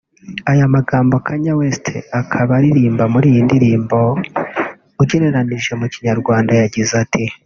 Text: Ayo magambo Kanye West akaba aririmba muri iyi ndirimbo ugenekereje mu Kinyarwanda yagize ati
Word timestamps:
Ayo 0.51 0.65
magambo 0.75 1.15
Kanye 1.25 1.51
West 1.59 1.85
akaba 2.19 2.51
aririmba 2.59 3.03
muri 3.13 3.27
iyi 3.31 3.41
ndirimbo 3.47 3.97
ugenekereje 5.01 5.71
mu 5.79 5.87
Kinyarwanda 5.93 6.51
yagize 6.61 6.93
ati 7.03 7.23